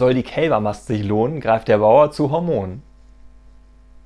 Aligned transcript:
Soll 0.00 0.14
die 0.14 0.22
Kälbermast 0.22 0.86
sich 0.86 1.04
lohnen, 1.04 1.40
greift 1.40 1.68
der 1.68 1.76
Bauer 1.76 2.10
zu 2.10 2.30
Hormonen. 2.30 2.82